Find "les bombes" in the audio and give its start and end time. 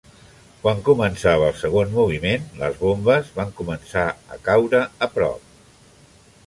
2.63-3.31